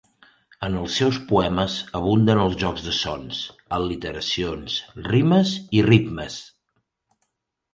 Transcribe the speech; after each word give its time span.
En 0.67 0.77
els 0.83 0.93
seus 1.01 1.19
poemes 1.31 1.75
abunden 1.99 2.41
els 2.45 2.57
jocs 2.63 2.85
de 2.87 2.93
sons, 3.01 3.43
al·literacions, 3.77 4.79
rimes 5.11 5.53
i 5.79 5.85
ritmes. 5.91 6.41